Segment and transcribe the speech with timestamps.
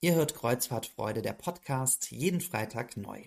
[0.00, 3.24] Ihr hört Kreuzfahrtfreude, der Podcast, jeden Freitag neu.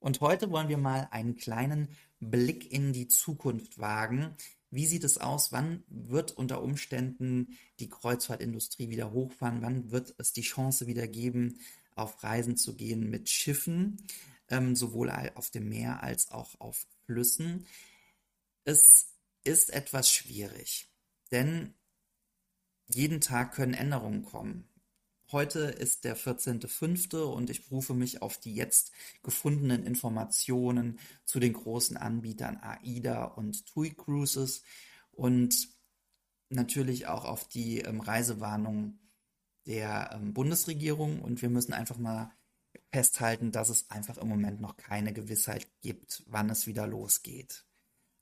[0.00, 1.88] Und heute wollen wir mal einen kleinen
[2.20, 4.36] Blick in die Zukunft wagen.
[4.70, 5.50] Wie sieht es aus?
[5.50, 9.62] Wann wird unter Umständen die Kreuzfahrtindustrie wieder hochfahren?
[9.62, 11.58] Wann wird es die Chance wieder geben,
[11.94, 13.96] auf Reisen zu gehen mit Schiffen,
[14.48, 17.66] ähm, sowohl auf dem Meer als auch auf Flüssen?
[18.64, 20.90] Es ist etwas schwierig,
[21.30, 21.72] denn
[22.88, 24.68] jeden Tag können Änderungen kommen.
[25.32, 27.22] Heute ist der 14.05.
[27.22, 33.64] und ich berufe mich auf die jetzt gefundenen Informationen zu den großen Anbietern AIDA und
[33.64, 34.62] TUI Cruises
[35.10, 35.70] und
[36.50, 38.98] natürlich auch auf die ähm, Reisewarnung
[39.64, 41.22] der ähm, Bundesregierung.
[41.22, 42.30] Und wir müssen einfach mal
[42.92, 47.64] festhalten, dass es einfach im Moment noch keine Gewissheit gibt, wann es wieder losgeht.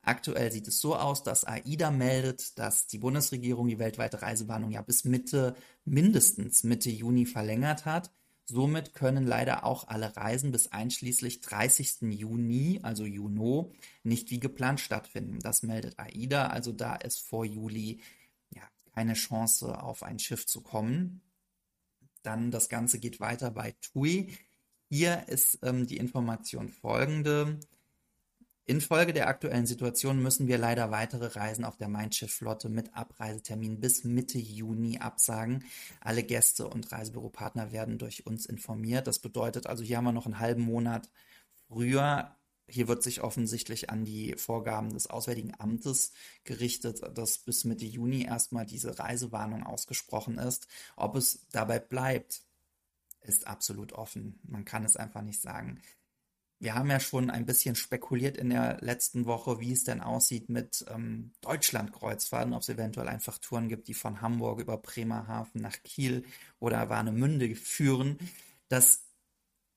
[0.02, 4.80] Aktuell sieht es so aus, dass AIDA meldet, dass die Bundesregierung die weltweite Reisewarnung ja
[4.80, 5.54] bis Mitte,
[5.84, 8.10] mindestens Mitte Juni verlängert hat.
[8.46, 12.00] Somit können leider auch alle Reisen bis einschließlich 30.
[12.18, 15.38] Juni, also Juno, nicht wie geplant stattfinden.
[15.38, 18.00] Das meldet AIDA, also da ist vor Juli
[18.52, 18.62] ja
[18.94, 21.20] keine Chance auf ein Schiff zu kommen.
[22.22, 24.36] Dann das Ganze geht weiter bei TUI.
[24.88, 27.60] Hier ist ähm, die Information folgende.
[28.66, 33.80] Infolge der aktuellen Situation müssen wir leider weitere Reisen auf der Mein Schiff-Flotte mit Abreisetermin
[33.80, 35.64] bis Mitte Juni absagen.
[36.00, 39.06] Alle Gäste und Reisebüropartner werden durch uns informiert.
[39.06, 41.10] Das bedeutet also, hier haben wir noch einen halben Monat
[41.68, 42.36] früher.
[42.68, 46.12] Hier wird sich offensichtlich an die Vorgaben des Auswärtigen Amtes
[46.44, 50.68] gerichtet, dass bis Mitte Juni erstmal diese Reisewarnung ausgesprochen ist.
[50.94, 52.42] Ob es dabei bleibt,
[53.22, 54.38] ist absolut offen.
[54.44, 55.80] Man kann es einfach nicht sagen.
[56.62, 60.50] Wir haben ja schon ein bisschen spekuliert in der letzten Woche, wie es denn aussieht
[60.50, 65.82] mit ähm, Deutschlandkreuzfahrten, ob es eventuell einfach Touren gibt, die von Hamburg über Bremerhaven nach
[65.82, 66.22] Kiel
[66.58, 68.18] oder Warnemünde führen.
[68.68, 69.04] Das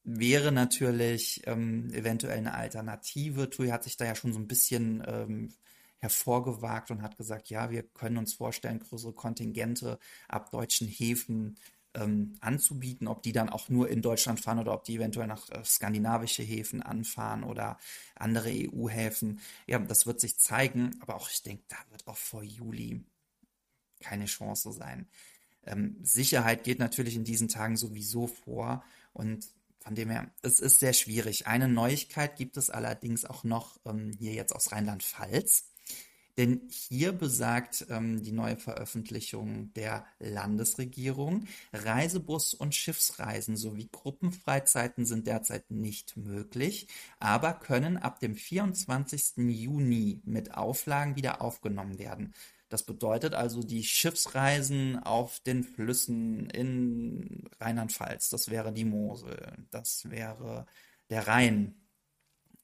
[0.03, 3.49] wäre natürlich ähm, eventuell eine Alternative.
[3.49, 5.53] TUI hat sich da ja schon so ein bisschen ähm,
[5.99, 11.57] hervorgewagt und hat gesagt, ja, wir können uns vorstellen, größere Kontingente ab deutschen Häfen
[11.95, 15.49] ähm, anzubieten, ob die dann auch nur in Deutschland fahren oder ob die eventuell nach
[15.49, 17.77] äh, skandinavische Häfen anfahren oder
[18.15, 19.39] andere EU-Häfen.
[19.67, 23.03] Ja, das wird sich zeigen, aber auch ich denke, da wird auch vor Juli
[23.99, 25.07] keine Chance sein.
[25.65, 28.83] Ähm, Sicherheit geht natürlich in diesen Tagen sowieso vor
[29.13, 29.47] und
[29.79, 31.45] von dem her, es ist sehr schwierig.
[31.45, 35.65] Eine Neuigkeit gibt es allerdings auch noch ähm, hier jetzt aus Rheinland-Pfalz.
[36.37, 45.27] Denn hier besagt ähm, die neue Veröffentlichung der Landesregierung, Reisebus- und Schiffsreisen sowie Gruppenfreizeiten sind
[45.27, 46.87] derzeit nicht möglich,
[47.19, 49.37] aber können ab dem 24.
[49.47, 52.33] Juni mit Auflagen wieder aufgenommen werden.
[52.69, 60.09] Das bedeutet also die Schiffsreisen auf den Flüssen in Rheinland-Pfalz, das wäre die Mosel, das
[60.09, 60.65] wäre
[61.11, 61.75] der Rhein,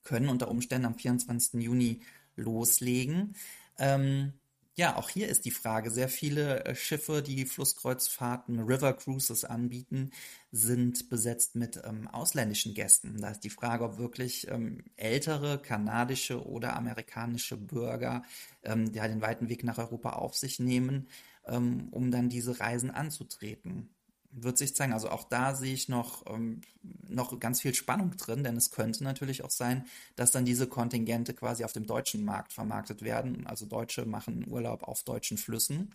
[0.02, 1.62] können unter Umständen am 24.
[1.62, 2.00] Juni
[2.34, 3.36] loslegen.
[3.80, 4.34] Ähm,
[4.74, 10.10] ja, auch hier ist die Frage, sehr viele äh, Schiffe, die Flusskreuzfahrten, River Cruises anbieten,
[10.52, 13.20] sind besetzt mit ähm, ausländischen Gästen.
[13.20, 18.22] Da ist die Frage, ob wirklich ähm, ältere kanadische oder amerikanische Bürger
[18.62, 21.08] ähm, ja, den weiten Weg nach Europa auf sich nehmen,
[21.46, 23.94] ähm, um dann diese Reisen anzutreten
[24.32, 24.92] wird sich zeigen.
[24.92, 26.60] Also auch da sehe ich noch, ähm,
[27.08, 29.86] noch ganz viel Spannung drin, denn es könnte natürlich auch sein,
[30.16, 33.46] dass dann diese Kontingente quasi auf dem deutschen Markt vermarktet werden.
[33.46, 35.92] Also Deutsche machen Urlaub auf deutschen Flüssen.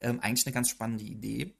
[0.00, 1.54] Ähm, eigentlich eine ganz spannende Idee.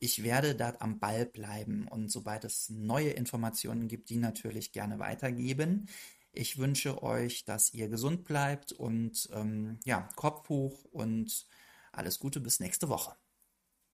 [0.00, 5.00] Ich werde da am Ball bleiben und sobald es neue Informationen gibt, die natürlich gerne
[5.00, 5.88] weitergeben.
[6.32, 11.46] Ich wünsche euch, dass ihr gesund bleibt und ähm, ja, Kopf hoch und
[11.90, 13.16] alles Gute bis nächste Woche.